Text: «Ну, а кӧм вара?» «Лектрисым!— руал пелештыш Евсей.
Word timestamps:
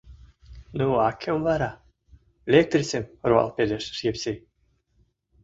«Ну, 0.77 0.87
а 1.07 1.09
кӧм 1.21 1.37
вара?» 1.47 1.71
«Лектрисым!— 2.51 3.03
руал 3.29 3.49
пелештыш 3.55 3.99
Евсей. 4.11 4.37